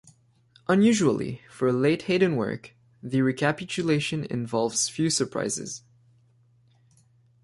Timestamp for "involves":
4.25-4.89